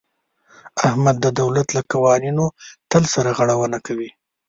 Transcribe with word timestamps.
احمد 0.87 1.15
د 1.21 1.27
دولت 1.41 1.67
له 1.77 1.81
قوانینو 1.91 2.45
تل 2.91 3.03
سرغړونه 3.13 3.77
کوي. 3.87 4.09